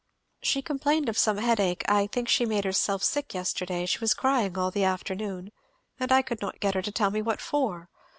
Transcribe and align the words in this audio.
"She 0.41 0.63
complained 0.63 1.09
of 1.09 1.17
some 1.19 1.37
headache 1.37 1.83
I 1.87 2.07
think 2.07 2.27
she 2.27 2.43
made 2.43 2.63
herself 2.65 3.03
sick 3.03 3.35
yesterday 3.35 3.85
she 3.85 3.99
was 3.99 4.15
crying 4.15 4.57
all 4.57 4.71
the 4.71 4.83
afternoon, 4.83 5.51
and 5.99 6.11
I 6.11 6.23
could 6.23 6.41
not 6.41 6.59
get 6.59 6.73
her 6.73 6.81
to 6.81 6.91
tell 6.91 7.11
me 7.11 7.21
what 7.21 7.39
for. 7.39 7.87